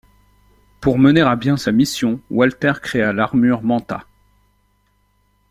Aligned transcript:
Pour 0.79 0.97
mener 0.97 1.21
à 1.21 1.35
bien 1.35 1.57
sa 1.57 1.71
mission, 1.71 2.19
Walter 2.31 2.73
créa 2.81 3.13
l'armure 3.13 3.61
Manta. 3.61 4.07